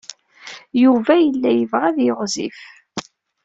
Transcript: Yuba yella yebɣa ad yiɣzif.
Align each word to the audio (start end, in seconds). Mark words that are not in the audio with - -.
Yuba 0.83 1.13
yella 1.17 1.49
yebɣa 1.53 1.85
ad 1.89 1.97
yiɣzif. 2.05 2.59